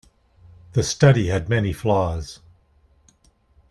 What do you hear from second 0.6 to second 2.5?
The study had many flaws.